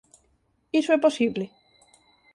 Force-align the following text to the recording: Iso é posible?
Iso 0.79 0.91
é 0.95 0.99
posible? 1.05 1.45